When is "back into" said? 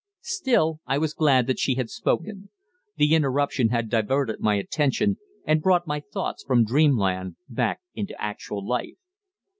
7.47-8.19